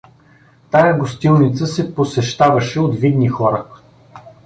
Тая 0.71 0.97
гостилница 0.97 1.67
се 1.67 1.95
посещаваше 1.95 2.79
от 2.81 2.95
видни 2.95 3.27
хора. 3.29 3.65